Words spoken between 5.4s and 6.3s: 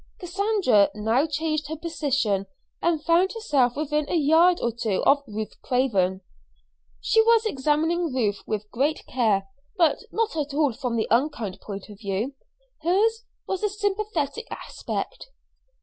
Craven.